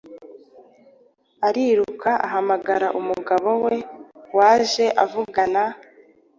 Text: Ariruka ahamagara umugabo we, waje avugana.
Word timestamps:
Ariruka 1.47 2.11
ahamagara 2.27 2.87
umugabo 2.99 3.49
we, 3.63 3.75
waje 4.37 4.85
avugana. 5.03 5.63